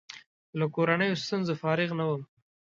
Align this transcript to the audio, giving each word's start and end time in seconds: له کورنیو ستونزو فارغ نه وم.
له 0.59 0.65
کورنیو 0.75 1.19
ستونزو 1.23 1.53
فارغ 1.61 1.89
نه 1.99 2.05
وم. 2.09 2.21